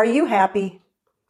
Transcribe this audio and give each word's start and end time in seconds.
Are 0.00 0.06
you 0.06 0.24
happy? 0.24 0.80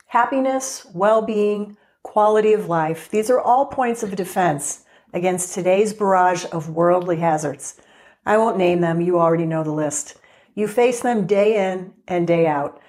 Happiness, 0.06 0.86
well 0.94 1.22
being, 1.22 1.76
quality 2.04 2.52
of 2.52 2.68
life, 2.68 3.10
these 3.10 3.28
are 3.28 3.40
all 3.40 3.66
points 3.66 4.04
of 4.04 4.14
defense 4.14 4.84
against 5.12 5.52
today's 5.52 5.92
barrage 5.92 6.46
of 6.52 6.70
worldly 6.70 7.16
hazards. 7.16 7.80
I 8.24 8.38
won't 8.38 8.58
name 8.58 8.80
them, 8.80 9.00
you 9.00 9.18
already 9.18 9.44
know 9.44 9.64
the 9.64 9.72
list. 9.72 10.18
You 10.54 10.68
face 10.68 11.00
them 11.00 11.26
day 11.26 11.72
in 11.72 11.94
and 12.06 12.28
day 12.28 12.46
out. 12.46 12.80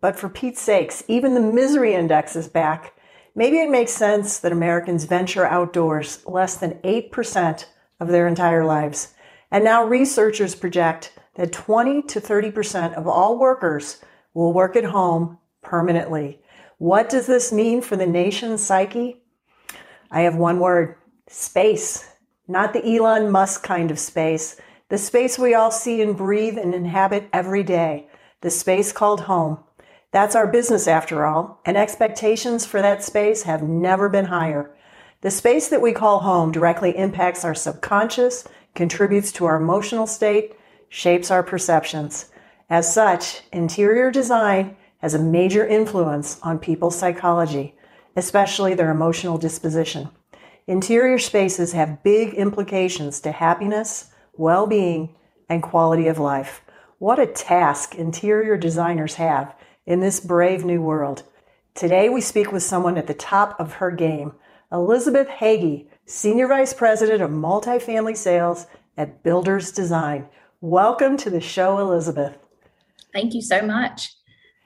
But 0.00 0.14
for 0.16 0.28
Pete's 0.28 0.60
sakes, 0.60 1.02
even 1.08 1.34
the 1.34 1.40
misery 1.40 1.94
index 1.94 2.36
is 2.36 2.46
back. 2.46 2.94
Maybe 3.34 3.58
it 3.58 3.70
makes 3.70 3.90
sense 3.90 4.38
that 4.38 4.52
Americans 4.52 5.02
venture 5.02 5.44
outdoors 5.46 6.24
less 6.26 6.56
than 6.58 6.74
8% 6.84 7.64
of 7.98 8.06
their 8.06 8.28
entire 8.28 8.64
lives. 8.64 9.14
And 9.50 9.64
now 9.64 9.84
researchers 9.84 10.54
project 10.54 11.12
that 11.34 11.50
20 11.50 12.02
to 12.02 12.20
30% 12.20 12.94
of 12.94 13.08
all 13.08 13.36
workers 13.36 14.00
will 14.34 14.52
work 14.52 14.76
at 14.76 14.84
home 14.84 15.38
permanently. 15.62 16.40
What 16.78 17.08
does 17.08 17.26
this 17.26 17.52
mean 17.52 17.80
for 17.80 17.96
the 17.96 18.06
nation's 18.06 18.62
psyche? 18.62 19.22
I 20.10 20.22
have 20.22 20.36
one 20.36 20.60
word 20.60 20.96
space. 21.28 22.08
Not 22.46 22.72
the 22.72 22.84
Elon 22.84 23.30
Musk 23.30 23.62
kind 23.62 23.90
of 23.90 23.98
space, 23.98 24.60
the 24.90 24.98
space 24.98 25.38
we 25.38 25.54
all 25.54 25.70
see 25.70 26.02
and 26.02 26.14
breathe 26.14 26.58
and 26.58 26.74
inhabit 26.74 27.28
every 27.32 27.62
day, 27.62 28.06
the 28.42 28.50
space 28.50 28.92
called 28.92 29.22
home. 29.22 29.58
That's 30.12 30.36
our 30.36 30.46
business 30.46 30.86
after 30.86 31.24
all, 31.24 31.60
and 31.64 31.76
expectations 31.76 32.66
for 32.66 32.82
that 32.82 33.02
space 33.02 33.44
have 33.44 33.62
never 33.62 34.08
been 34.10 34.26
higher. 34.26 34.76
The 35.22 35.30
space 35.30 35.68
that 35.68 35.80
we 35.80 35.92
call 35.92 36.20
home 36.20 36.52
directly 36.52 36.96
impacts 36.96 37.46
our 37.46 37.54
subconscious, 37.54 38.46
contributes 38.74 39.32
to 39.32 39.46
our 39.46 39.56
emotional 39.56 40.06
state, 40.06 40.54
shapes 40.90 41.30
our 41.30 41.42
perceptions. 41.42 42.30
As 42.70 42.92
such, 42.92 43.42
interior 43.52 44.10
design 44.10 44.76
has 44.98 45.12
a 45.12 45.18
major 45.18 45.66
influence 45.66 46.40
on 46.42 46.58
people's 46.58 46.98
psychology, 46.98 47.74
especially 48.16 48.74
their 48.74 48.90
emotional 48.90 49.36
disposition. 49.36 50.08
Interior 50.66 51.18
spaces 51.18 51.72
have 51.72 52.02
big 52.02 52.32
implications 52.32 53.20
to 53.20 53.32
happiness, 53.32 54.10
well 54.32 54.66
being, 54.66 55.14
and 55.48 55.62
quality 55.62 56.06
of 56.06 56.18
life. 56.18 56.62
What 56.98 57.18
a 57.18 57.26
task 57.26 57.94
interior 57.96 58.56
designers 58.56 59.16
have 59.16 59.54
in 59.84 60.00
this 60.00 60.20
brave 60.20 60.64
new 60.64 60.80
world. 60.80 61.24
Today, 61.74 62.08
we 62.08 62.22
speak 62.22 62.50
with 62.50 62.62
someone 62.62 62.96
at 62.96 63.06
the 63.06 63.14
top 63.14 63.60
of 63.60 63.74
her 63.74 63.90
game, 63.90 64.32
Elizabeth 64.72 65.28
Hagie, 65.28 65.86
Senior 66.06 66.48
Vice 66.48 66.72
President 66.72 67.20
of 67.20 67.30
Multifamily 67.30 68.16
Sales 68.16 68.66
at 68.96 69.22
Builders 69.22 69.70
Design. 69.70 70.26
Welcome 70.62 71.18
to 71.18 71.28
the 71.28 71.42
show, 71.42 71.78
Elizabeth. 71.78 72.38
Thank 73.14 73.32
you 73.32 73.40
so 73.40 73.62
much. 73.62 74.12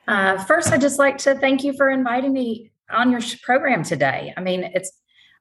Uh, 0.09 0.43
first, 0.45 0.73
I'd 0.73 0.81
just 0.81 0.99
like 0.99 1.19
to 1.19 1.35
thank 1.35 1.63
you 1.63 1.75
for 1.75 1.91
inviting 1.91 2.33
me 2.33 2.73
on 2.91 3.13
your 3.13 3.21
program 3.43 3.85
today. 3.85 4.33
I 4.37 4.41
mean, 4.41 4.65
it's 4.75 4.91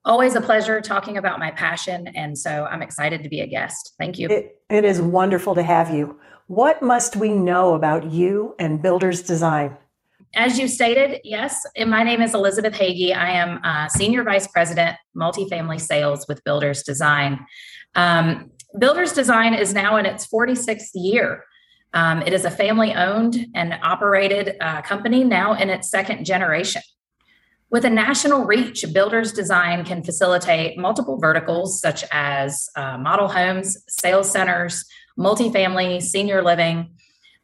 always 0.04 0.36
a 0.36 0.42
pleasure 0.42 0.82
talking 0.82 1.18
about 1.18 1.40
my 1.40 1.52
passion. 1.52 2.08
And 2.10 2.38
so 2.38 2.66
I'm 2.66 2.82
excited 2.82 3.24
to 3.24 3.30
be 3.30 3.40
a 3.40 3.48
guest. 3.48 3.94
Thank 3.98 4.20
you. 4.20 4.28
it, 4.30 4.62
it 4.70 4.84
is 4.84 5.02
wonderful 5.02 5.56
to 5.56 5.64
have 5.64 5.94
you. 5.94 6.20
What 6.48 6.82
must 6.82 7.16
we 7.16 7.34
know 7.34 7.74
about 7.74 8.12
you 8.12 8.56
and 8.60 8.82
Builders 8.82 9.22
Design? 9.22 9.78
As 10.36 10.60
you 10.60 10.68
stated, 10.68 11.22
yes, 11.24 11.66
my 11.86 12.04
name 12.04 12.22
is 12.22 12.34
Elizabeth 12.34 12.74
Hagie. 12.74 13.14
I 13.14 13.32
am 13.32 13.60
uh, 13.64 13.88
Senior 13.88 14.24
Vice 14.24 14.48
President, 14.48 14.98
Multifamily 15.16 15.80
Sales 15.80 16.26
with 16.28 16.44
Builders 16.44 16.84
Design. 16.84 17.46
Um, 17.96 18.52
Builders 18.78 19.14
Design 19.14 19.54
is 19.54 19.74
now 19.74 19.98
in 19.98 20.06
its 20.06 20.28
46th 20.28 20.92
year. 20.94 21.44
Um, 21.94 22.22
it 22.22 22.34
is 22.34 22.46
a 22.46 22.52
family 22.52 22.94
owned 22.94 23.48
and 23.56 23.78
operated 23.82 24.56
uh, 24.62 24.82
company 24.82 25.24
now 25.24 25.54
in 25.54 25.70
its 25.70 25.90
second 25.90 26.26
generation. 26.26 26.82
With 27.70 27.84
a 27.84 27.90
national 27.90 28.46
reach, 28.46 28.86
Builders 28.94 29.34
Design 29.34 29.84
can 29.84 30.04
facilitate 30.04 30.78
multiple 30.78 31.18
verticals 31.20 31.82
such 31.82 32.06
as 32.12 32.70
uh, 32.78 32.98
model 32.98 33.28
homes, 33.28 33.78
sales 33.90 34.32
centers, 34.32 34.86
multifamily, 35.20 36.02
senior 36.02 36.42
living. 36.42 36.92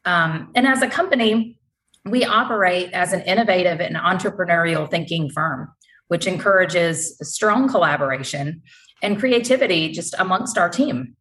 Um, 0.06 0.50
and 0.54 0.66
as 0.66 0.80
a 0.80 0.88
company, 0.88 1.58
we 2.06 2.24
operate 2.24 2.92
as 2.92 3.12
an 3.12 3.22
innovative 3.22 3.80
and 3.80 3.96
entrepreneurial 3.96 4.90
thinking 4.90 5.30
firm, 5.30 5.72
which 6.08 6.26
encourages 6.26 7.18
strong 7.22 7.68
collaboration 7.68 8.62
and 9.02 9.18
creativity 9.18 9.92
just 9.92 10.14
amongst 10.18 10.56
our 10.56 10.68
team. 10.68 11.16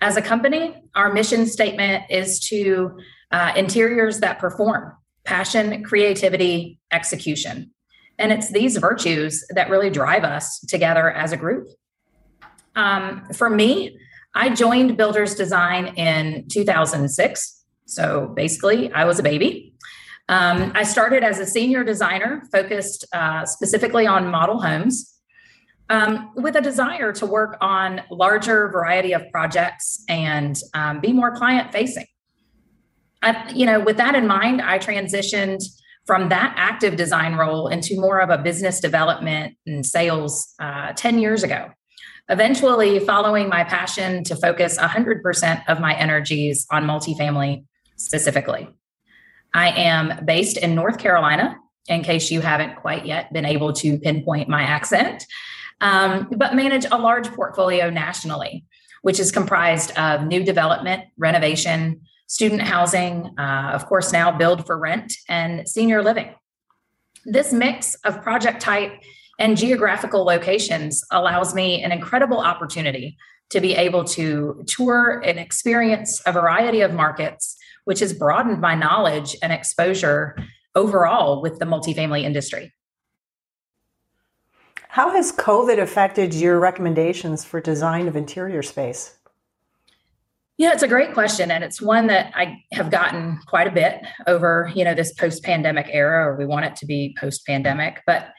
As 0.00 0.16
a 0.16 0.22
company, 0.22 0.76
our 0.94 1.12
mission 1.12 1.46
statement 1.46 2.04
is 2.08 2.38
to 2.48 2.98
uh, 3.32 3.52
interiors 3.56 4.20
that 4.20 4.38
perform 4.38 4.94
passion, 5.24 5.84
creativity, 5.84 6.78
execution. 6.90 7.70
And 8.18 8.32
it's 8.32 8.50
these 8.50 8.76
virtues 8.78 9.44
that 9.50 9.68
really 9.68 9.90
drive 9.90 10.24
us 10.24 10.60
together 10.60 11.10
as 11.10 11.32
a 11.32 11.36
group. 11.36 11.68
Um, 12.74 13.26
for 13.34 13.50
me, 13.50 13.98
I 14.34 14.50
joined 14.50 14.96
Builders 14.96 15.34
Design 15.34 15.88
in 15.96 16.46
2006. 16.48 17.64
So 17.86 18.32
basically, 18.34 18.92
I 18.92 19.04
was 19.04 19.18
a 19.18 19.22
baby. 19.22 19.74
Um, 20.28 20.72
I 20.74 20.84
started 20.84 21.24
as 21.24 21.40
a 21.40 21.46
senior 21.46 21.84
designer 21.84 22.42
focused 22.52 23.04
uh, 23.12 23.44
specifically 23.46 24.06
on 24.06 24.28
model 24.28 24.60
homes 24.60 25.17
um, 25.90 26.30
with 26.34 26.56
a 26.56 26.60
desire 26.60 27.12
to 27.14 27.26
work 27.26 27.56
on 27.60 28.02
larger 28.10 28.68
variety 28.68 29.12
of 29.12 29.22
projects 29.32 30.04
and 30.08 30.60
um, 30.74 31.00
be 31.00 31.12
more 31.12 31.34
client 31.34 31.72
facing. 31.72 32.06
I, 33.22 33.50
you 33.52 33.66
know, 33.66 33.80
with 33.80 33.96
that 33.96 34.14
in 34.14 34.26
mind, 34.26 34.60
I 34.62 34.78
transitioned 34.78 35.64
from 36.06 36.28
that 36.28 36.54
active 36.56 36.96
design 36.96 37.34
role 37.34 37.68
into 37.68 38.00
more 38.00 38.20
of 38.20 38.30
a 38.30 38.38
business 38.38 38.80
development 38.80 39.56
and 39.66 39.84
sales 39.84 40.54
uh, 40.60 40.92
10 40.92 41.18
years 41.18 41.42
ago. 41.42 41.70
Eventually, 42.30 42.98
following 43.00 43.48
my 43.48 43.64
passion 43.64 44.22
to 44.24 44.36
focus 44.36 44.78
100% 44.78 45.62
of 45.68 45.80
my 45.80 45.94
energies 45.94 46.66
on 46.70 46.84
multifamily 46.84 47.64
specifically. 47.96 48.68
I 49.54 49.70
am 49.70 50.24
based 50.26 50.58
in 50.58 50.74
North 50.74 50.98
Carolina, 50.98 51.58
in 51.88 52.02
case 52.02 52.30
you 52.30 52.42
haven't 52.42 52.76
quite 52.76 53.06
yet 53.06 53.32
been 53.32 53.46
able 53.46 53.72
to 53.72 53.98
pinpoint 53.98 54.48
my 54.48 54.62
accent 54.62 55.24
um, 55.80 56.28
but 56.36 56.54
manage 56.54 56.86
a 56.90 56.98
large 56.98 57.28
portfolio 57.32 57.90
nationally, 57.90 58.64
which 59.02 59.20
is 59.20 59.30
comprised 59.30 59.96
of 59.98 60.26
new 60.26 60.42
development, 60.42 61.04
renovation, 61.16 62.00
student 62.26 62.62
housing, 62.62 63.34
uh, 63.38 63.70
of 63.72 63.86
course, 63.86 64.12
now 64.12 64.30
build 64.30 64.66
for 64.66 64.78
rent, 64.78 65.14
and 65.28 65.68
senior 65.68 66.02
living. 66.02 66.34
This 67.24 67.52
mix 67.52 67.94
of 68.04 68.22
project 68.22 68.60
type 68.60 68.92
and 69.38 69.56
geographical 69.56 70.24
locations 70.24 71.04
allows 71.10 71.54
me 71.54 71.82
an 71.82 71.92
incredible 71.92 72.38
opportunity 72.38 73.16
to 73.50 73.60
be 73.60 73.74
able 73.74 74.04
to 74.04 74.62
tour 74.66 75.22
and 75.24 75.38
experience 75.38 76.20
a 76.26 76.32
variety 76.32 76.82
of 76.82 76.92
markets, 76.92 77.56
which 77.84 78.00
has 78.00 78.12
broadened 78.12 78.60
my 78.60 78.74
knowledge 78.74 79.36
and 79.42 79.52
exposure 79.52 80.36
overall 80.74 81.40
with 81.40 81.58
the 81.58 81.64
multifamily 81.64 82.22
industry. 82.22 82.72
How 84.98 85.10
has 85.10 85.30
COVID 85.30 85.78
affected 85.78 86.34
your 86.34 86.58
recommendations 86.58 87.44
for 87.44 87.60
design 87.60 88.08
of 88.08 88.16
interior 88.16 88.64
space? 88.64 89.16
Yeah, 90.56 90.72
it's 90.72 90.82
a 90.82 90.88
great 90.88 91.14
question, 91.14 91.52
and 91.52 91.62
it's 91.62 91.80
one 91.80 92.08
that 92.08 92.32
I 92.34 92.64
have 92.72 92.90
gotten 92.90 93.38
quite 93.46 93.68
a 93.68 93.70
bit 93.70 94.00
over, 94.26 94.72
you 94.74 94.82
know, 94.82 94.94
this 94.94 95.14
post-pandemic 95.14 95.86
era, 95.92 96.26
or 96.26 96.36
we 96.36 96.46
want 96.46 96.64
it 96.64 96.74
to 96.74 96.84
be 96.84 97.14
post-pandemic. 97.16 98.02
But 98.08 98.30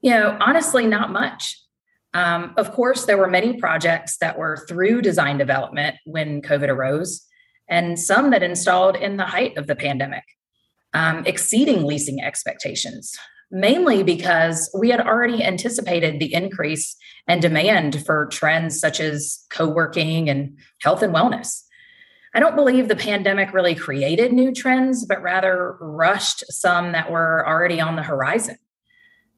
you 0.00 0.10
know, 0.10 0.38
honestly, 0.40 0.86
not 0.86 1.12
much. 1.12 1.54
Um, 2.14 2.54
of 2.56 2.72
course, 2.72 3.04
there 3.04 3.18
were 3.18 3.28
many 3.28 3.60
projects 3.60 4.16
that 4.22 4.38
were 4.38 4.64
through 4.66 5.02
design 5.02 5.36
development 5.36 5.96
when 6.06 6.40
COVID 6.40 6.70
arose, 6.70 7.26
and 7.68 7.98
some 7.98 8.30
that 8.30 8.42
installed 8.42 8.96
in 8.96 9.18
the 9.18 9.26
height 9.26 9.58
of 9.58 9.66
the 9.66 9.76
pandemic, 9.76 10.24
um, 10.94 11.26
exceeding 11.26 11.84
leasing 11.84 12.22
expectations 12.22 13.14
mainly 13.50 14.02
because 14.02 14.70
we 14.78 14.90
had 14.90 15.00
already 15.00 15.42
anticipated 15.42 16.18
the 16.18 16.32
increase 16.34 16.96
and 17.28 17.40
demand 17.40 18.04
for 18.04 18.26
trends 18.26 18.78
such 18.78 19.00
as 19.00 19.44
co 19.50 19.68
working 19.68 20.28
and 20.28 20.58
health 20.80 21.02
and 21.02 21.14
wellness. 21.14 21.62
I 22.34 22.40
don't 22.40 22.56
believe 22.56 22.88
the 22.88 22.96
pandemic 22.96 23.54
really 23.54 23.74
created 23.74 24.32
new 24.32 24.52
trends, 24.52 25.06
but 25.06 25.22
rather 25.22 25.76
rushed 25.80 26.44
some 26.52 26.92
that 26.92 27.10
were 27.10 27.46
already 27.48 27.80
on 27.80 27.96
the 27.96 28.02
horizon. 28.02 28.58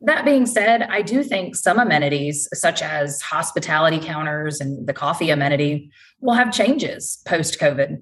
That 0.00 0.24
being 0.24 0.46
said, 0.46 0.82
I 0.82 1.02
do 1.02 1.22
think 1.22 1.56
some 1.56 1.78
amenities, 1.78 2.48
such 2.54 2.82
as 2.82 3.20
hospitality 3.20 3.98
counters 3.98 4.60
and 4.60 4.86
the 4.86 4.92
coffee 4.92 5.30
amenity, 5.30 5.90
will 6.20 6.34
have 6.34 6.52
changes 6.52 7.20
post 7.24 7.58
COVID. 7.60 7.98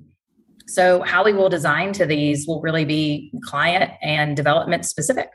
So, 0.67 1.03
how 1.03 1.25
we 1.25 1.33
will 1.33 1.49
design 1.49 1.93
to 1.95 2.07
these 2.07 2.47
will 2.47 2.61
really 2.61 2.85
be 2.85 3.33
client 3.45 3.93
and 4.03 4.37
development 4.37 4.85
specific 4.85 5.29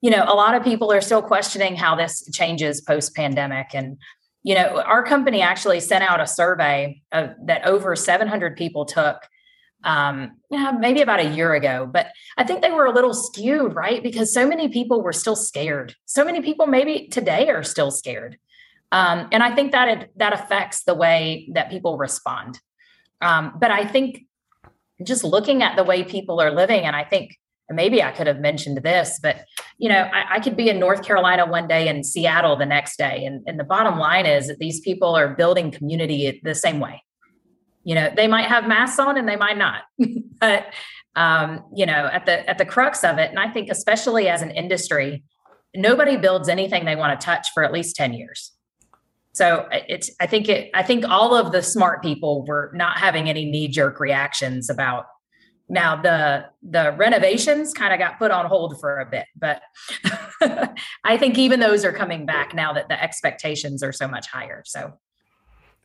you 0.00 0.10
know, 0.10 0.24
a 0.26 0.34
lot 0.34 0.54
of 0.54 0.62
people 0.62 0.92
are 0.92 1.00
still 1.00 1.22
questioning 1.22 1.76
how 1.76 1.94
this 1.96 2.28
changes 2.32 2.80
post 2.80 3.14
pandemic. 3.14 3.68
And, 3.74 3.98
you 4.42 4.54
know, 4.54 4.80
our 4.82 5.02
company 5.02 5.42
actually 5.42 5.80
sent 5.80 6.04
out 6.04 6.20
a 6.20 6.26
survey 6.26 7.02
of, 7.12 7.30
that 7.46 7.66
over 7.66 7.96
700 7.96 8.56
people 8.56 8.84
took 8.84 9.18
um, 9.84 10.32
yeah, 10.50 10.72
maybe 10.72 11.00
about 11.00 11.20
a 11.20 11.28
year 11.28 11.54
ago. 11.54 11.88
But 11.90 12.08
I 12.36 12.44
think 12.44 12.60
they 12.60 12.72
were 12.72 12.86
a 12.86 12.92
little 12.92 13.14
skewed, 13.14 13.74
right? 13.74 14.02
Because 14.02 14.34
so 14.34 14.46
many 14.46 14.68
people 14.68 15.02
were 15.02 15.12
still 15.12 15.36
scared. 15.36 15.94
So 16.06 16.24
many 16.24 16.42
people 16.42 16.66
maybe 16.66 17.08
today 17.08 17.48
are 17.48 17.62
still 17.62 17.90
scared. 17.90 18.36
Um, 18.92 19.28
and 19.32 19.42
I 19.42 19.54
think 19.54 19.72
that 19.72 19.88
it, 19.88 20.10
that 20.16 20.32
affects 20.32 20.84
the 20.84 20.94
way 20.94 21.48
that 21.54 21.70
people 21.70 21.98
respond. 21.98 22.60
Um, 23.20 23.54
but 23.58 23.70
I 23.70 23.84
think 23.84 24.24
just 25.02 25.24
looking 25.24 25.62
at 25.62 25.76
the 25.76 25.84
way 25.84 26.02
people 26.02 26.40
are 26.40 26.50
living, 26.50 26.84
and 26.84 26.96
I 26.96 27.04
think 27.04 27.38
maybe 27.70 28.02
I 28.02 28.12
could 28.12 28.26
have 28.26 28.38
mentioned 28.38 28.78
this, 28.82 29.18
but 29.22 29.44
you 29.78 29.88
know, 29.88 30.08
I, 30.12 30.36
I, 30.36 30.40
could 30.40 30.56
be 30.56 30.68
in 30.68 30.78
North 30.78 31.02
Carolina 31.04 31.46
one 31.46 31.66
day 31.66 31.88
and 31.88 32.06
Seattle 32.06 32.56
the 32.56 32.66
next 32.66 32.96
day. 32.96 33.24
And, 33.24 33.42
and 33.46 33.58
the 33.58 33.64
bottom 33.64 33.98
line 33.98 34.24
is 34.24 34.46
that 34.46 34.58
these 34.58 34.80
people 34.80 35.16
are 35.16 35.34
building 35.34 35.70
community 35.70 36.40
the 36.44 36.54
same 36.54 36.80
way. 36.80 37.02
You 37.84 37.94
know, 37.94 38.10
they 38.14 38.28
might 38.28 38.46
have 38.46 38.66
masks 38.66 38.98
on 38.98 39.16
and 39.16 39.28
they 39.28 39.36
might 39.36 39.58
not, 39.58 39.82
but 40.40 40.72
um, 41.16 41.64
you 41.74 41.86
know, 41.86 42.10
at 42.12 42.26
the 42.26 42.48
at 42.48 42.58
the 42.58 42.66
crux 42.66 43.02
of 43.02 43.18
it, 43.18 43.30
and 43.30 43.38
I 43.38 43.48
think 43.48 43.70
especially 43.70 44.28
as 44.28 44.42
an 44.42 44.50
industry, 44.50 45.24
nobody 45.74 46.16
builds 46.16 46.48
anything 46.48 46.84
they 46.84 46.96
want 46.96 47.18
to 47.18 47.24
touch 47.24 47.48
for 47.54 47.64
at 47.64 47.72
least 47.72 47.96
10 47.96 48.12
years. 48.12 48.52
So 49.32 49.68
it's 49.70 50.10
I 50.20 50.26
think 50.26 50.48
it 50.48 50.70
I 50.74 50.82
think 50.82 51.04
all 51.06 51.34
of 51.34 51.52
the 51.52 51.62
smart 51.62 52.02
people 52.02 52.44
were 52.46 52.70
not 52.74 52.98
having 52.98 53.28
any 53.28 53.44
knee 53.44 53.68
jerk 53.68 54.00
reactions 54.00 54.70
about 54.70 55.06
now 55.68 56.00
the 56.00 56.46
the 56.62 56.92
renovations 56.96 57.72
kind 57.72 57.92
of 57.92 57.98
got 57.98 58.18
put 58.18 58.30
on 58.30 58.46
hold 58.46 58.78
for 58.80 58.98
a 58.98 59.06
bit, 59.06 59.26
but 59.36 59.62
I 61.04 61.16
think 61.16 61.38
even 61.38 61.60
those 61.60 61.84
are 61.84 61.92
coming 61.92 62.26
back 62.26 62.54
now 62.54 62.72
that 62.72 62.88
the 62.88 63.02
expectations 63.02 63.82
are 63.82 63.92
so 63.92 64.06
much 64.06 64.28
higher. 64.28 64.62
So 64.64 64.92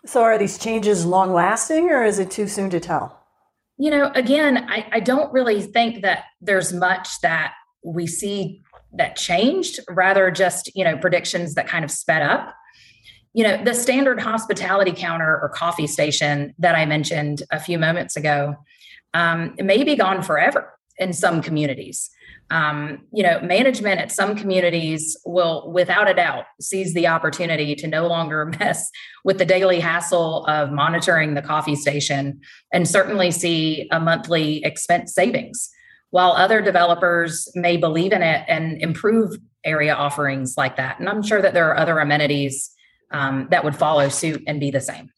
So 0.05 0.21
are 0.21 0.37
these 0.37 0.57
changes 0.57 1.05
long 1.05 1.33
lasting 1.33 1.89
or 1.89 2.03
is 2.03 2.19
it 2.19 2.29
too 2.31 2.47
soon 2.47 2.69
to 2.71 2.79
tell? 2.79 3.19
You 3.77 3.89
know, 3.89 4.11
again, 4.13 4.69
I, 4.69 4.87
I 4.91 4.99
don't 4.99 5.33
really 5.33 5.61
think 5.61 6.03
that 6.03 6.25
there's 6.39 6.71
much 6.71 7.09
that 7.21 7.53
we 7.83 8.05
see 8.05 8.61
that 8.93 9.15
changed, 9.15 9.79
rather 9.89 10.29
just, 10.29 10.69
you 10.75 10.83
know, 10.83 10.97
predictions 10.97 11.55
that 11.55 11.67
kind 11.67 11.83
of 11.83 11.89
sped 11.89 12.21
up. 12.21 12.53
You 13.33 13.43
know, 13.45 13.63
the 13.63 13.73
standard 13.73 14.19
hospitality 14.19 14.91
counter 14.91 15.39
or 15.41 15.49
coffee 15.49 15.87
station 15.87 16.53
that 16.59 16.75
I 16.75 16.85
mentioned 16.85 17.43
a 17.49 17.59
few 17.59 17.79
moments 17.79 18.15
ago 18.15 18.55
um, 19.13 19.55
may 19.57 19.83
be 19.83 19.95
gone 19.95 20.21
forever 20.23 20.73
in 20.97 21.13
some 21.13 21.41
communities. 21.41 22.09
Um, 22.49 23.03
you 23.13 23.23
know, 23.23 23.39
management 23.41 24.01
at 24.01 24.11
some 24.11 24.35
communities 24.35 25.17
will, 25.25 25.71
without 25.71 26.09
a 26.09 26.13
doubt, 26.13 26.45
seize 26.59 26.93
the 26.93 27.07
opportunity 27.07 27.75
to 27.75 27.87
no 27.87 28.07
longer 28.07 28.45
mess 28.59 28.89
with 29.23 29.37
the 29.37 29.45
daily 29.45 29.79
hassle 29.79 30.45
of 30.45 30.71
monitoring 30.71 31.33
the 31.33 31.41
coffee 31.41 31.75
station 31.75 32.41
and 32.73 32.87
certainly 32.87 33.31
see 33.31 33.87
a 33.91 33.99
monthly 33.99 34.63
expense 34.65 35.13
savings. 35.13 35.69
While 36.09 36.33
other 36.33 36.61
developers 36.61 37.49
may 37.55 37.77
believe 37.77 38.11
in 38.11 38.21
it 38.21 38.43
and 38.49 38.81
improve 38.81 39.37
area 39.63 39.93
offerings 39.93 40.55
like 40.57 40.75
that. 40.75 40.99
And 40.99 41.07
I'm 41.07 41.23
sure 41.23 41.41
that 41.41 41.53
there 41.53 41.69
are 41.69 41.77
other 41.77 41.99
amenities 41.99 42.69
um, 43.11 43.47
that 43.51 43.63
would 43.63 43.75
follow 43.75 44.09
suit 44.09 44.43
and 44.45 44.59
be 44.59 44.71
the 44.71 44.81
same. 44.81 45.11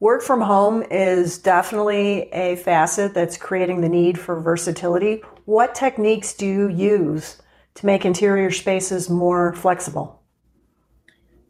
Work 0.00 0.22
from 0.22 0.40
home 0.40 0.84
is 0.92 1.38
definitely 1.38 2.32
a 2.32 2.54
facet 2.56 3.14
that's 3.14 3.36
creating 3.36 3.80
the 3.80 3.88
need 3.88 4.16
for 4.16 4.40
versatility. 4.40 5.22
What 5.44 5.74
techniques 5.74 6.34
do 6.34 6.46
you 6.46 6.68
use 6.68 7.42
to 7.74 7.86
make 7.86 8.04
interior 8.04 8.52
spaces 8.52 9.10
more 9.10 9.54
flexible? 9.54 10.22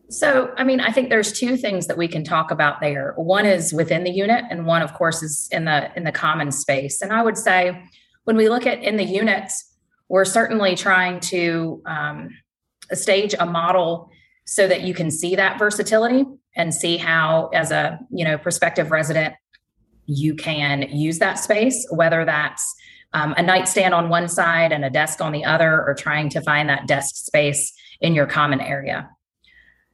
So, 0.08 0.54
I 0.56 0.64
mean, 0.64 0.80
I 0.80 0.90
think 0.92 1.10
there's 1.10 1.38
two 1.38 1.58
things 1.58 1.88
that 1.88 1.98
we 1.98 2.08
can 2.08 2.24
talk 2.24 2.50
about 2.50 2.80
there. 2.80 3.12
One 3.16 3.44
is 3.44 3.74
within 3.74 4.04
the 4.04 4.10
unit, 4.10 4.46
and 4.48 4.64
one, 4.64 4.80
of 4.80 4.94
course, 4.94 5.22
is 5.22 5.46
in 5.52 5.66
the 5.66 5.94
in 5.94 6.04
the 6.04 6.12
common 6.12 6.50
space. 6.50 7.02
And 7.02 7.12
I 7.12 7.22
would 7.22 7.36
say, 7.36 7.84
when 8.24 8.38
we 8.38 8.48
look 8.48 8.66
at 8.66 8.82
in 8.82 8.96
the 8.96 9.04
units, 9.04 9.74
we're 10.08 10.24
certainly 10.24 10.74
trying 10.74 11.20
to 11.20 11.82
um, 11.84 12.30
stage 12.94 13.34
a 13.38 13.44
model 13.44 14.08
so 14.46 14.66
that 14.66 14.80
you 14.80 14.94
can 14.94 15.10
see 15.10 15.36
that 15.36 15.58
versatility 15.58 16.24
and 16.56 16.74
see 16.74 16.96
how 16.96 17.48
as 17.54 17.70
a 17.70 17.98
you 18.10 18.24
know 18.24 18.38
prospective 18.38 18.90
resident 18.90 19.34
you 20.06 20.34
can 20.34 20.82
use 20.90 21.18
that 21.18 21.34
space 21.34 21.86
whether 21.90 22.24
that's 22.24 22.74
um, 23.14 23.34
a 23.38 23.42
nightstand 23.42 23.94
on 23.94 24.08
one 24.10 24.28
side 24.28 24.70
and 24.70 24.84
a 24.84 24.90
desk 24.90 25.20
on 25.20 25.32
the 25.32 25.44
other 25.44 25.82
or 25.86 25.94
trying 25.94 26.28
to 26.28 26.42
find 26.42 26.68
that 26.68 26.86
desk 26.86 27.16
space 27.16 27.72
in 28.02 28.14
your 28.14 28.26
common 28.26 28.60
area. 28.60 29.08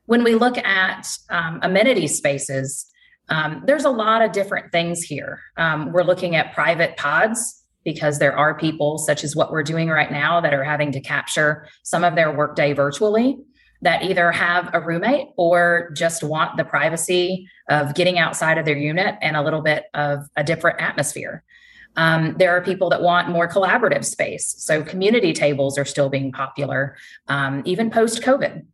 When 0.06 0.24
we 0.24 0.34
look 0.34 0.58
at 0.58 1.08
um, 1.30 1.60
amenity 1.62 2.08
spaces 2.08 2.90
um, 3.28 3.62
there's 3.66 3.84
a 3.84 3.90
lot 3.90 4.22
of 4.22 4.32
different 4.32 4.72
things 4.72 5.02
here. 5.02 5.40
Um, 5.56 5.92
we're 5.92 6.02
looking 6.02 6.36
at 6.36 6.52
private 6.52 6.96
pods 6.96 7.62
because 7.84 8.18
there 8.18 8.36
are 8.36 8.56
people 8.56 8.98
such 8.98 9.24
as 9.24 9.36
what 9.36 9.50
we're 9.50 9.62
doing 9.62 9.88
right 9.88 10.10
now 10.10 10.40
that 10.40 10.54
are 10.54 10.64
having 10.64 10.92
to 10.92 11.00
capture 11.00 11.68
some 11.82 12.04
of 12.04 12.14
their 12.14 12.34
workday 12.34 12.72
virtually 12.72 13.38
that 13.84 14.02
either 14.02 14.32
have 14.32 14.70
a 14.72 14.80
roommate 14.80 15.28
or 15.36 15.90
just 15.94 16.22
want 16.22 16.56
the 16.56 16.64
privacy 16.64 17.46
of 17.68 17.94
getting 17.94 18.18
outside 18.18 18.56
of 18.56 18.64
their 18.64 18.76
unit 18.76 19.14
and 19.20 19.36
a 19.36 19.42
little 19.42 19.60
bit 19.60 19.84
of 19.92 20.26
a 20.36 20.42
different 20.42 20.80
atmosphere. 20.80 21.44
Um, 21.96 22.34
there 22.38 22.50
are 22.56 22.62
people 22.62 22.88
that 22.90 23.02
want 23.02 23.28
more 23.28 23.46
collaborative 23.46 24.04
space. 24.04 24.54
So, 24.58 24.82
community 24.82 25.32
tables 25.32 25.78
are 25.78 25.84
still 25.84 26.08
being 26.08 26.32
popular, 26.32 26.96
um, 27.28 27.62
even 27.64 27.90
post 27.90 28.22
COVID. 28.22 28.64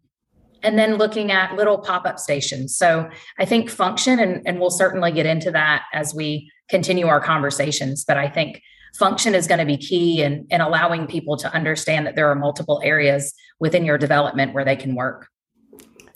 And 0.63 0.79
then 0.79 0.97
looking 0.97 1.33
at 1.33 1.57
little 1.57 1.79
pop 1.79 2.07
up 2.07 2.19
stations. 2.19 2.77
So, 2.77 3.11
I 3.39 3.45
think 3.45 3.69
function, 3.69 4.21
and, 4.21 4.41
and 4.47 4.61
we'll 4.61 4.71
certainly 4.71 5.13
get 5.13 5.27
into 5.27 5.51
that 5.51 5.83
as 5.93 6.15
we 6.15 6.51
continue 6.71 7.09
our 7.09 7.21
conversations, 7.21 8.05
but 8.05 8.17
I 8.17 8.29
think 8.29 8.63
function 8.97 9.35
is 9.35 9.47
going 9.47 9.61
to 9.61 9.67
be 9.67 9.77
key 9.77 10.23
in, 10.23 10.47
in 10.51 10.61
allowing 10.61 11.07
people 11.07 11.37
to 11.39 11.53
understand 11.55 12.07
that 12.07 12.17
there 12.17 12.29
are 12.31 12.35
multiple 12.35 12.81
areas 12.85 13.35
within 13.59 13.85
your 13.85 13.99
development 13.99 14.55
where 14.55 14.65
they 14.65 14.77
can 14.77 14.95
work. 14.95 15.29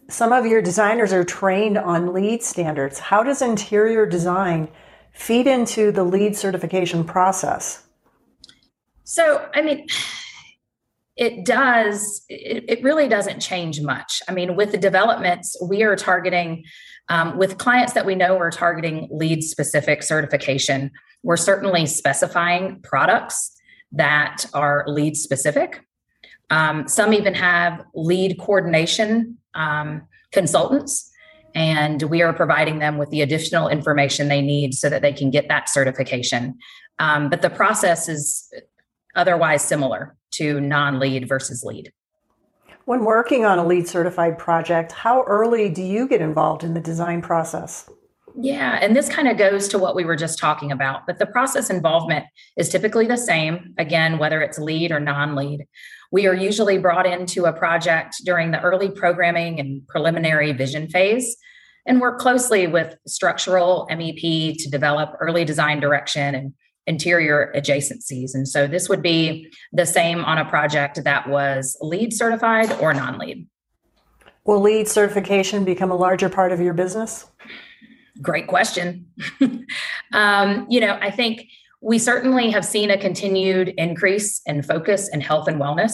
Some 0.09 0.33
of 0.33 0.45
your 0.47 0.61
designers 0.61 1.13
are 1.13 1.25
trained 1.25 1.79
on 1.79 2.13
LEED 2.13 2.43
standards. 2.43 2.99
How 2.99 3.23
does 3.23 3.41
interior 3.41 4.07
design 4.07 4.69
feed 5.13 5.47
into 5.47 5.93
the 5.93 6.05
LEED 6.05 6.37
certification 6.37 7.05
process? 7.05 7.83
So, 9.05 9.49
I 9.55 9.63
mean, 9.63 9.87
it 11.17 11.45
does, 11.45 12.25
it, 12.29 12.65
it 12.69 12.83
really 12.83 13.09
doesn't 13.09 13.41
change 13.41 13.81
much. 13.81 14.21
I 14.29 14.33
mean, 14.33 14.57
with 14.57 14.73
the 14.73 14.79
developments, 14.79 15.57
we 15.63 15.83
are 15.85 15.95
targeting, 15.95 16.65
um, 17.09 17.39
with 17.39 17.59
clients 17.59 17.93
that 17.93 18.05
we 18.05 18.15
know 18.15 18.37
are 18.39 18.51
targeting 18.51 19.09
LEED 19.11 19.45
specific 19.45 20.03
certification, 20.03 20.91
we're 21.25 21.39
certainly 21.39 21.87
specifying 21.87 22.81
products 22.83 23.51
that 23.93 24.45
are 24.53 24.85
LEED 24.87 25.17
specific. 25.17 25.85
Um, 26.51 26.87
some 26.87 27.13
even 27.13 27.35
have 27.35 27.83
LEED 27.95 28.39
coordination 28.39 29.39
um, 29.55 30.03
consultants, 30.31 31.11
and 31.55 32.03
we 32.03 32.21
are 32.21 32.33
providing 32.33 32.79
them 32.79 32.99
with 32.99 33.11
the 33.11 33.23
additional 33.23 33.69
information 33.69 34.29
they 34.29 34.43
need 34.43 34.75
so 34.75 34.91
that 34.91 35.01
they 35.01 35.13
can 35.13 35.31
get 35.31 35.49
that 35.49 35.69
certification. 35.69 36.59
Um, 36.99 37.31
but 37.31 37.41
the 37.41 37.51
process 37.51 38.09
is 38.09 38.53
otherwise 39.17 39.63
similar 39.63 40.17
to 40.33 40.61
non 40.61 40.99
LEED 40.99 41.27
versus 41.27 41.65
LEED. 41.65 41.91
When 42.85 43.05
working 43.05 43.47
on 43.47 43.59
a 43.59 43.67
LEED 43.67 43.89
certified 43.89 44.37
project, 44.37 44.93
how 44.93 45.23
early 45.23 45.71
do 45.71 45.83
you 45.83 46.07
get 46.07 46.21
involved 46.21 46.63
in 46.63 46.75
the 46.75 46.81
design 46.81 47.23
process? 47.23 47.89
Yeah, 48.37 48.79
and 48.83 48.97
this 48.97 49.09
kind 49.09 49.29
of 49.29 49.37
goes 49.37 49.69
to 49.69 49.79
what 49.79 49.95
we 49.95 50.05
were 50.05 50.17
just 50.17 50.41
talking 50.41 50.73
about, 50.73 51.07
but 51.07 51.21
the 51.21 51.27
process 51.27 51.71
involvement 51.71 52.27
is 52.57 52.69
typically 52.69 53.07
the 53.07 53.17
same, 53.17 53.75
again, 53.79 54.19
whether 54.19 54.41
it's 54.41 54.59
LEED 54.59 54.91
or 54.91 54.99
non 54.99 55.37
LEED. 55.37 55.67
We 56.11 56.27
are 56.27 56.35
usually 56.35 56.79
brought 56.79 57.07
into 57.07 57.45
a 57.45 57.53
project 57.53 58.17
during 58.25 58.51
the 58.51 58.61
early 58.61 58.91
programming 58.91 59.61
and 59.61 59.87
preliminary 59.87 60.53
vision 60.53 60.89
phase 60.89 61.37
and 61.87 62.01
work 62.01 62.19
closely 62.19 62.67
with 62.67 62.97
structural 63.07 63.87
MEP 63.91 64.57
to 64.59 64.71
develop 64.71 65.17
early 65.21 65.45
design 65.45 65.79
direction 65.79 66.35
and 66.35 66.55
interior 66.87 67.53
adjacencies. 67.57 68.35
And 68.35 68.49
so 68.49 68.67
this 68.67 68.89
would 68.89 69.03
be 69.03 69.53
the 69.73 69.87
same 69.87 70.25
on 70.25 70.39
a 70.39 70.45
project 70.45 71.03
that 71.05 71.29
was 71.29 71.77
LEED 71.81 72.13
certified 72.13 72.73
or 72.81 72.93
non 72.93 73.17
LEED. 73.19 73.47
Will 74.45 74.61
LEED 74.61 74.89
certification 74.89 75.65
become 75.65 75.91
a 75.91 75.97
larger 75.97 76.29
part 76.29 76.53
of 76.53 76.61
your 76.61 76.75
business? 76.75 77.27
Great 78.23 78.47
question. 78.47 79.07
um, 80.13 80.67
you 80.69 80.81
know, 80.81 80.99
I 81.01 81.11
think 81.11 81.47
we 81.81 81.99
certainly 81.99 82.51
have 82.51 82.65
seen 82.65 82.91
a 82.91 82.99
continued 82.99 83.75
increase 83.77 84.41
in 84.47 84.63
focus 84.63 85.09
in 85.13 85.21
health 85.21 85.49
and 85.49 85.61
wellness. 85.61 85.93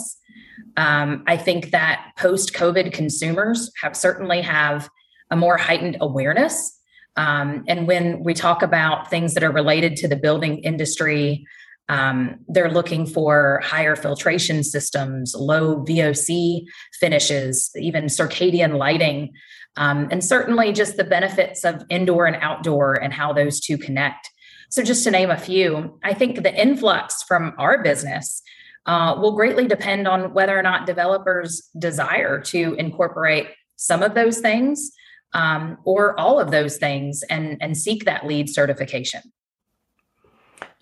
Um, 0.76 1.24
I 1.26 1.36
think 1.36 1.70
that 1.70 2.12
post 2.16 2.52
COVID 2.52 2.92
consumers 2.92 3.72
have 3.82 3.96
certainly 3.96 4.40
have 4.42 4.88
a 5.30 5.36
more 5.36 5.56
heightened 5.56 5.96
awareness. 6.00 6.78
Um, 7.16 7.64
and 7.66 7.88
when 7.88 8.22
we 8.22 8.34
talk 8.34 8.62
about 8.62 9.10
things 9.10 9.34
that 9.34 9.42
are 9.42 9.50
related 9.50 9.96
to 9.96 10.08
the 10.08 10.16
building 10.16 10.58
industry, 10.58 11.44
um, 11.90 12.36
they're 12.46 12.70
looking 12.70 13.04
for 13.04 13.60
higher 13.64 13.96
filtration 13.96 14.62
systems, 14.62 15.34
low 15.34 15.84
VOC 15.84 16.64
finishes, 17.00 17.70
even 17.74 18.04
circadian 18.04 18.78
lighting 18.78 19.32
um, 19.76 20.08
and 20.10 20.22
certainly 20.22 20.72
just 20.72 20.96
the 20.96 21.04
benefits 21.04 21.64
of 21.64 21.82
indoor 21.90 22.26
and 22.26 22.36
outdoor 22.40 22.94
and 22.94 23.12
how 23.12 23.32
those 23.32 23.60
two 23.60 23.76
connect. 23.76 24.30
So, 24.68 24.82
just 24.82 25.02
to 25.04 25.10
name 25.10 25.30
a 25.30 25.36
few, 25.36 25.98
I 26.04 26.14
think 26.14 26.42
the 26.42 26.54
influx 26.54 27.24
from 27.24 27.54
our 27.58 27.82
business 27.82 28.40
uh, 28.86 29.16
will 29.18 29.32
greatly 29.32 29.66
depend 29.66 30.06
on 30.06 30.32
whether 30.32 30.56
or 30.56 30.62
not 30.62 30.86
developers 30.86 31.68
desire 31.78 32.40
to 32.40 32.74
incorporate 32.74 33.48
some 33.76 34.02
of 34.02 34.14
those 34.14 34.38
things 34.38 34.92
um, 35.32 35.76
or 35.84 36.18
all 36.18 36.38
of 36.38 36.50
those 36.50 36.76
things 36.76 37.22
and, 37.24 37.56
and 37.60 37.76
seek 37.76 38.04
that 38.04 38.26
LEED 38.26 38.48
certification. 38.48 39.22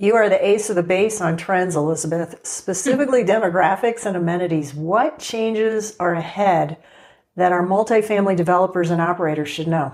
You 0.01 0.15
are 0.15 0.29
the 0.29 0.47
ace 0.47 0.71
of 0.71 0.77
the 0.77 0.85
base 0.85 1.21
on 1.21 1.37
trends, 1.37 1.75
Elizabeth, 1.75 2.39
specifically 2.47 3.25
demographics 3.25 4.07
and 4.07 4.17
amenities. 4.17 4.73
What 4.73 5.19
changes 5.19 5.97
are 5.99 6.15
ahead 6.15 6.77
that 7.35 7.53
our 7.53 7.67
multifamily 7.67 8.37
developers 8.37 8.91
and 8.91 9.03
operators 9.03 9.49
should 9.49 9.67
know? 9.67 9.93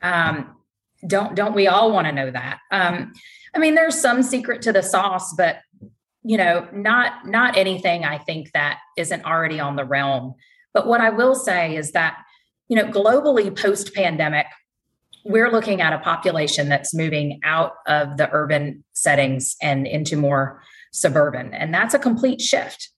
Um, 0.00 0.56
don't 1.06 1.34
don't 1.34 1.54
we 1.54 1.66
all 1.66 1.92
want 1.92 2.06
to 2.06 2.12
know 2.12 2.30
that? 2.30 2.60
Um, 2.70 3.12
I 3.54 3.58
mean, 3.58 3.74
there's 3.74 4.00
some 4.00 4.22
secret 4.22 4.62
to 4.62 4.72
the 4.72 4.82
sauce, 4.82 5.34
but 5.34 5.58
you 6.22 6.36
know, 6.36 6.68
not 6.72 7.26
not 7.26 7.56
anything 7.56 8.04
I 8.04 8.18
think 8.18 8.52
that 8.52 8.78
isn't 8.96 9.24
already 9.24 9.58
on 9.58 9.76
the 9.76 9.84
realm. 9.84 10.34
But 10.72 10.86
what 10.86 11.00
I 11.00 11.10
will 11.10 11.34
say 11.34 11.76
is 11.76 11.92
that, 11.92 12.16
you 12.68 12.76
know, 12.76 12.86
globally 12.86 13.56
post 13.56 13.94
pandemic, 13.94 14.46
we're 15.24 15.50
looking 15.50 15.80
at 15.80 15.92
a 15.92 15.98
population 15.98 16.68
that's 16.68 16.94
moving 16.94 17.40
out 17.44 17.72
of 17.86 18.18
the 18.18 18.28
urban 18.30 18.84
settings 18.92 19.56
and 19.62 19.86
into 19.86 20.16
more 20.16 20.62
suburban, 20.92 21.52
and 21.54 21.72
that's 21.72 21.94
a 21.94 21.98
complete 21.98 22.40
shift. 22.40 22.90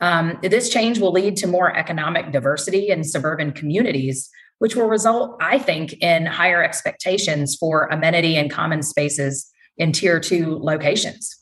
Um, 0.00 0.38
this 0.42 0.68
change 0.68 0.98
will 0.98 1.12
lead 1.12 1.36
to 1.38 1.46
more 1.46 1.74
economic 1.74 2.32
diversity 2.32 2.88
in 2.88 3.04
suburban 3.04 3.52
communities, 3.52 4.28
which 4.58 4.76
will 4.76 4.88
result, 4.88 5.36
I 5.40 5.58
think, 5.58 5.94
in 6.02 6.26
higher 6.26 6.62
expectations 6.62 7.56
for 7.56 7.86
amenity 7.86 8.36
and 8.36 8.50
common 8.50 8.82
spaces 8.82 9.50
in 9.78 9.92
tier 9.92 10.20
two 10.20 10.58
locations. 10.58 11.36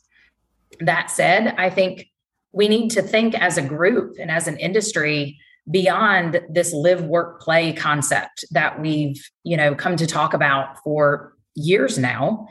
That 0.79 1.09
said, 1.09 1.55
I 1.57 1.69
think 1.69 2.07
we 2.51 2.67
need 2.67 2.89
to 2.91 3.01
think 3.01 3.35
as 3.35 3.57
a 3.57 3.61
group 3.61 4.15
and 4.19 4.31
as 4.31 4.47
an 4.47 4.57
industry 4.57 5.37
beyond 5.69 6.41
this 6.49 6.73
live 6.73 7.03
work 7.03 7.41
play 7.41 7.73
concept 7.73 8.45
that 8.51 8.79
we've 8.79 9.29
you 9.43 9.57
know 9.57 9.73
come 9.73 9.95
to 9.95 10.05
talk 10.05 10.33
about 10.33 10.77
for 10.83 11.33
years 11.55 11.97
now 11.97 12.47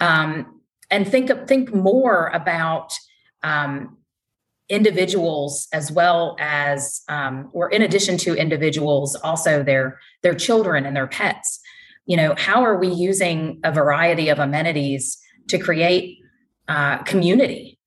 um, 0.00 0.60
and 0.90 1.06
think 1.06 1.30
think 1.46 1.74
more 1.74 2.28
about 2.28 2.92
um, 3.42 3.96
individuals 4.68 5.68
as 5.72 5.92
well 5.92 6.36
as 6.40 7.02
um, 7.08 7.50
or 7.52 7.68
in 7.70 7.82
addition 7.82 8.16
to 8.16 8.34
individuals 8.34 9.14
also 9.16 9.62
their 9.62 9.98
their 10.22 10.34
children 10.34 10.86
and 10.86 10.96
their 10.96 11.06
pets 11.06 11.60
you 12.06 12.16
know 12.16 12.34
how 12.38 12.62
are 12.62 12.78
we 12.78 12.88
using 12.88 13.60
a 13.62 13.70
variety 13.70 14.28
of 14.28 14.38
amenities 14.38 15.18
to 15.48 15.58
create 15.58 16.18
uh, 16.68 16.98
community. 17.02 17.78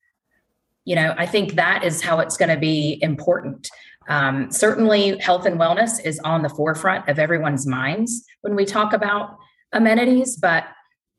You 0.84 0.96
know, 0.96 1.14
I 1.16 1.26
think 1.26 1.54
that 1.54 1.84
is 1.84 2.00
how 2.00 2.20
it's 2.20 2.36
going 2.36 2.50
to 2.50 2.58
be 2.58 2.98
important. 3.02 3.68
Um, 4.08 4.50
certainly, 4.50 5.18
health 5.18 5.44
and 5.46 5.60
wellness 5.60 6.04
is 6.04 6.18
on 6.20 6.42
the 6.42 6.48
forefront 6.48 7.08
of 7.08 7.18
everyone's 7.18 7.66
minds 7.66 8.24
when 8.40 8.54
we 8.54 8.64
talk 8.64 8.92
about 8.92 9.36
amenities, 9.72 10.36
but 10.36 10.64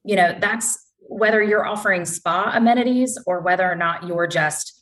you 0.04 0.16
know, 0.16 0.36
that's 0.40 0.78
whether 1.02 1.42
you're 1.42 1.66
offering 1.66 2.06
spa 2.06 2.52
amenities 2.56 3.18
or 3.26 3.42
whether 3.42 3.70
or 3.70 3.76
not 3.76 4.08
you're 4.08 4.28
just 4.28 4.80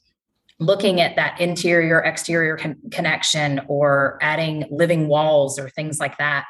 looking 0.60 1.00
at 1.02 1.16
that 1.16 1.40
interior 1.40 2.00
exterior 2.00 2.58
con- 2.58 2.78
connection 2.92 3.62
or 3.68 4.18
adding 4.22 4.66
living 4.72 5.08
walls 5.08 5.60
or 5.60 5.70
things 5.70 6.00
like 6.00 6.18
that. 6.18 6.46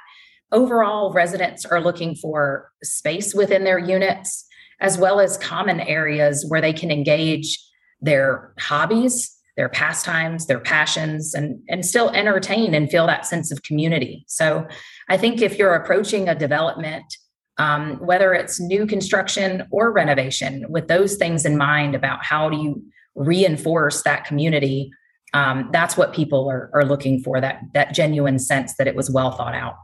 Overall, 0.51 1.11
residents 1.11 1.65
are 1.65 1.81
looking 1.81 2.15
for 2.15 2.71
space 2.83 3.35
within 3.35 3.63
their 3.63 3.79
units 3.79 4.45
as 4.79 4.97
well 4.97 5.19
as 5.19 5.37
common 5.37 5.79
areas 5.81 6.45
where 6.47 6.61
they 6.61 6.73
can 6.73 6.91
engage 6.91 7.59
their 7.99 8.53
hobbies, 8.59 9.36
their 9.57 9.69
pastimes, 9.69 10.45
their 10.45 10.59
passions, 10.59 11.33
and, 11.33 11.59
and 11.67 11.85
still 11.85 12.09
entertain 12.11 12.73
and 12.75 12.89
feel 12.89 13.07
that 13.07 13.25
sense 13.25 13.51
of 13.51 13.63
community. 13.63 14.23
So 14.27 14.65
I 15.09 15.17
think 15.17 15.41
if 15.41 15.57
you're 15.57 15.73
approaching 15.73 16.29
a 16.29 16.35
development, 16.35 17.05
um, 17.57 17.95
whether 17.95 18.33
it's 18.33 18.59
new 18.59 18.85
construction 18.85 19.67
or 19.71 19.91
renovation, 19.91 20.65
with 20.69 20.87
those 20.87 21.15
things 21.15 21.43
in 21.43 21.57
mind 21.57 21.95
about 21.95 22.23
how 22.23 22.49
do 22.49 22.57
you 22.57 22.83
reinforce 23.15 24.03
that 24.03 24.25
community, 24.25 24.91
um, 25.33 25.69
that's 25.73 25.97
what 25.97 26.13
people 26.13 26.47
are, 26.49 26.69
are 26.73 26.85
looking 26.85 27.21
for 27.23 27.41
that, 27.41 27.61
that 27.73 27.95
genuine 27.95 28.37
sense 28.37 28.75
that 28.77 28.87
it 28.87 28.95
was 28.95 29.09
well 29.09 29.31
thought 29.31 29.55
out. 29.55 29.75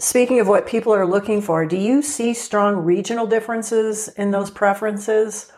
Speaking 0.00 0.40
of 0.40 0.48
what 0.48 0.66
people 0.66 0.92
are 0.92 1.06
looking 1.06 1.40
for, 1.40 1.64
do 1.64 1.76
you 1.76 2.02
see 2.02 2.34
strong 2.34 2.74
regional 2.74 3.24
differences 3.24 4.08
in 4.08 4.32
those 4.32 4.50
preferences? 4.50 5.52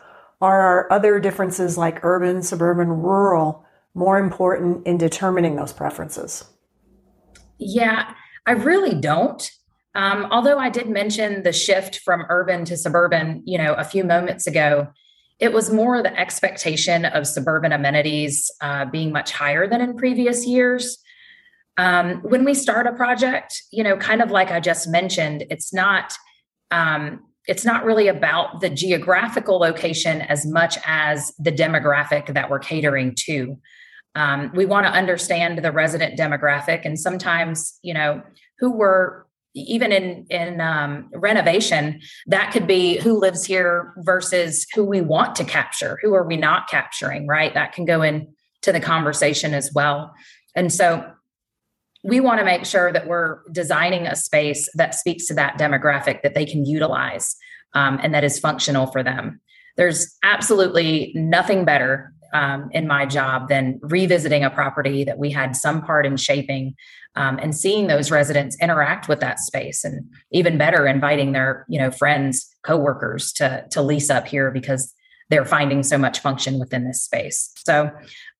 Are 0.45 0.85
other 0.93 1.19
differences 1.19 1.75
like 1.75 2.05
urban, 2.05 2.43
suburban, 2.43 2.87
rural 2.87 3.65
more 3.95 4.19
important 4.19 4.85
in 4.85 4.99
determining 4.99 5.55
those 5.55 5.73
preferences? 5.73 6.45
Yeah, 7.57 8.13
I 8.45 8.51
really 8.51 8.93
don't. 8.93 9.49
Um, 9.95 10.27
although 10.29 10.59
I 10.59 10.69
did 10.69 10.87
mention 10.87 11.41
the 11.41 11.51
shift 11.51 12.01
from 12.05 12.27
urban 12.29 12.63
to 12.65 12.77
suburban, 12.77 13.41
you 13.43 13.57
know, 13.57 13.73
a 13.73 13.83
few 13.83 14.03
moments 14.03 14.45
ago, 14.45 14.89
it 15.39 15.51
was 15.51 15.71
more 15.71 16.03
the 16.03 16.15
expectation 16.15 17.05
of 17.05 17.25
suburban 17.25 17.71
amenities 17.71 18.51
uh, 18.61 18.85
being 18.85 19.11
much 19.11 19.31
higher 19.31 19.67
than 19.67 19.81
in 19.81 19.97
previous 19.97 20.45
years. 20.45 20.99
Um, 21.77 22.21
when 22.21 22.45
we 22.45 22.53
start 22.53 22.85
a 22.85 22.93
project, 22.93 23.63
you 23.71 23.83
know, 23.83 23.97
kind 23.97 24.21
of 24.21 24.29
like 24.29 24.51
I 24.51 24.59
just 24.59 24.87
mentioned, 24.87 25.43
it's 25.49 25.73
not 25.73 26.13
um, 26.69 27.21
it's 27.47 27.65
not 27.65 27.85
really 27.85 28.07
about 28.07 28.61
the 28.61 28.69
geographical 28.69 29.59
location 29.59 30.21
as 30.21 30.45
much 30.45 30.77
as 30.85 31.33
the 31.37 31.51
demographic 31.51 32.33
that 32.33 32.49
we're 32.49 32.59
catering 32.59 33.13
to. 33.25 33.57
Um, 34.15 34.51
we 34.55 34.65
want 34.65 34.87
to 34.87 34.91
understand 34.91 35.59
the 35.59 35.71
resident 35.71 36.17
demographic, 36.17 36.85
and 36.85 36.99
sometimes, 36.99 37.77
you 37.81 37.93
know, 37.93 38.21
who 38.59 38.71
we're 38.71 39.23
even 39.53 39.91
in 39.91 40.25
in 40.29 40.61
um, 40.61 41.09
renovation, 41.13 42.01
that 42.27 42.51
could 42.51 42.67
be 42.67 42.97
who 42.99 43.19
lives 43.19 43.45
here 43.45 43.93
versus 43.99 44.65
who 44.73 44.83
we 44.83 45.01
want 45.01 45.35
to 45.35 45.43
capture. 45.43 45.97
Who 46.01 46.13
are 46.13 46.25
we 46.25 46.37
not 46.37 46.69
capturing? 46.69 47.27
Right, 47.27 47.53
that 47.53 47.73
can 47.73 47.85
go 47.85 48.01
into 48.01 48.27
the 48.65 48.79
conversation 48.79 49.53
as 49.53 49.71
well. 49.73 50.13
And 50.55 50.71
so 50.71 51.05
we 52.05 52.19
want 52.19 52.39
to 52.39 52.45
make 52.45 52.65
sure 52.65 52.93
that 52.93 53.07
we're 53.07 53.39
designing 53.51 54.05
a 54.05 54.15
space 54.15 54.69
that 54.75 54.93
speaks 54.93 55.25
to 55.25 55.33
that 55.33 55.57
demographic 55.57 56.21
that 56.21 56.35
they 56.35 56.45
can 56.45 56.63
utilize 56.63 57.35
um, 57.73 57.99
and 58.01 58.13
that 58.13 58.23
is 58.23 58.39
functional 58.39 58.85
for 58.87 59.01
them. 59.01 59.41
There's 59.75 60.15
absolutely 60.23 61.11
nothing 61.15 61.65
better 61.65 62.13
um, 62.31 62.69
in 62.71 62.87
my 62.87 63.07
job 63.07 63.49
than 63.49 63.79
revisiting 63.81 64.43
a 64.43 64.51
property 64.51 65.03
that 65.03 65.17
we 65.17 65.31
had 65.31 65.55
some 65.55 65.81
part 65.81 66.05
in 66.05 66.15
shaping 66.15 66.75
um, 67.15 67.39
and 67.39 67.55
seeing 67.55 67.87
those 67.87 68.11
residents 68.11 68.55
interact 68.61 69.07
with 69.07 69.19
that 69.21 69.39
space 69.39 69.83
and 69.83 70.05
even 70.31 70.57
better 70.57 70.85
inviting 70.85 71.31
their 71.31 71.65
you 71.69 71.79
know 71.79 71.91
friends 71.91 72.53
coworkers 72.63 73.31
to 73.33 73.65
to 73.71 73.81
lease 73.81 74.09
up 74.09 74.27
here 74.27 74.51
because 74.51 74.93
they're 75.29 75.45
finding 75.45 75.81
so 75.81 75.97
much 75.97 76.19
function 76.19 76.59
within 76.59 76.85
this 76.85 77.01
space 77.01 77.51
so 77.55 77.89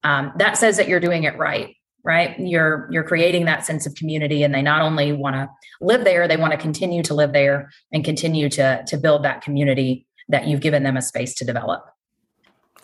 um, 0.04 0.34
that 0.38 0.58
says 0.58 0.76
that 0.76 0.90
you're 0.90 1.00
doing 1.00 1.24
it 1.24 1.38
right 1.38 1.76
right? 2.06 2.40
You're 2.40 2.88
you're 2.92 3.04
creating 3.04 3.46
that 3.46 3.66
sense 3.66 3.86
of 3.86 3.96
community 3.96 4.44
and 4.44 4.54
they 4.54 4.62
not 4.62 4.82
only 4.82 5.12
want 5.12 5.36
to 5.36 5.50
live 5.82 6.06
there 6.06 6.28
they 6.28 6.38
want 6.38 6.52
to 6.52 6.58
continue 6.58 7.04
to 7.04 7.14
live 7.14 7.34
there 7.34 7.72
and 7.92 8.06
continue 8.06 8.48
to 8.50 8.84
to 8.88 8.98
build 8.98 9.24
that 9.24 9.42
community 9.42 10.06
that 10.30 10.48
you've 10.48 10.62
given 10.62 10.84
them 10.84 10.96
a 10.96 11.02
space 11.02 11.34
to 11.36 11.46
develop. 11.46 11.86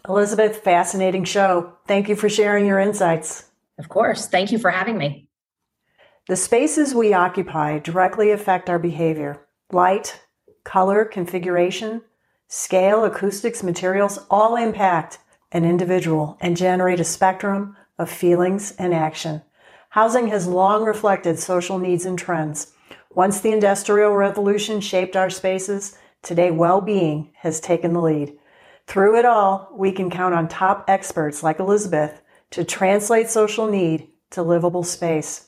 Elizabeth 0.10 0.58
fascinating 0.58 1.24
show. 1.24 1.74
Thank 1.88 2.10
you 2.10 2.16
for 2.16 2.28
sharing 2.28 2.66
your 2.66 2.80
insights. 2.80 3.46
Of 3.78 3.90
course. 3.90 4.28
Thank 4.28 4.52
you 4.52 4.58
for 4.58 4.72
having 4.72 4.98
me. 4.98 5.28
The 6.28 6.36
spaces 6.36 6.94
we 6.94 7.14
occupy 7.14 7.80
directly 7.80 8.32
affect 8.32 8.70
our 8.70 8.80
behavior. 8.80 9.46
Light 9.72 10.20
color 10.64 11.06
configuration 11.06 12.02
scale 12.48 13.06
acoustics 13.06 13.64
materials 13.64 14.20
all 14.30 14.58
impact 14.58 15.20
an 15.54 15.66
individual 15.66 16.38
and 16.42 16.58
generate 16.58 17.00
a 17.00 17.04
spectrum 17.04 17.76
of 18.02 18.10
feelings 18.10 18.74
and 18.78 18.94
action. 18.94 19.42
Housing 19.90 20.28
has 20.28 20.48
long 20.48 20.84
reflected 20.84 21.38
social 21.38 21.78
needs 21.78 22.06
and 22.06 22.18
trends. 22.18 22.74
Once 23.14 23.42
the 23.42 23.52
Industrial 23.52 24.12
Revolution 24.14 24.82
shaped 24.82 25.16
our 25.16 25.30
spaces, 25.30 25.98
today 26.22 26.50
well 26.50 26.82
being 26.82 27.30
has 27.36 27.60
taken 27.60 27.94
the 27.94 28.02
lead. 28.02 28.38
Through 28.88 29.20
it 29.20 29.26
all, 29.26 29.70
we 29.74 29.92
can 29.92 30.10
count 30.10 30.34
on 30.34 30.48
top 30.48 30.86
experts 30.88 31.44
like 31.44 31.60
Elizabeth 31.60 32.22
to 32.52 32.64
translate 32.64 33.30
social 33.30 33.68
need 33.68 34.10
to 34.32 34.44
livable 34.44 34.84
space. 34.84 35.48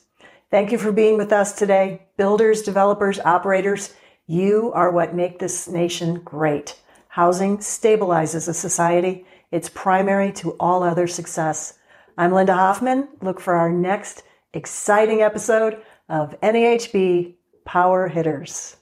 Thank 0.50 0.72
you 0.72 0.78
for 0.78 0.92
being 0.92 1.16
with 1.16 1.32
us 1.32 1.52
today. 1.52 2.06
Builders, 2.16 2.62
developers, 2.62 3.18
operators, 3.20 3.92
you 4.26 4.72
are 4.72 4.90
what 4.90 5.14
make 5.14 5.38
this 5.38 5.68
nation 5.68 6.20
great. 6.20 6.80
Housing 7.08 7.58
stabilizes 7.58 8.48
a 8.48 8.54
society. 8.54 9.26
It's 9.50 9.68
primary 9.68 10.32
to 10.34 10.52
all 10.52 10.82
other 10.82 11.06
success. 11.06 11.78
I'm 12.16 12.32
Linda 12.32 12.54
Hoffman. 12.54 13.08
Look 13.22 13.40
for 13.40 13.54
our 13.54 13.72
next 13.72 14.22
exciting 14.52 15.20
episode 15.20 15.82
of 16.08 16.40
NAHB 16.42 17.34
Power 17.64 18.06
Hitters. 18.06 18.76